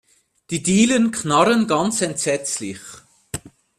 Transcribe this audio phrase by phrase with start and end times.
[0.49, 2.79] Die Dielen knarren ganz entsetzlich.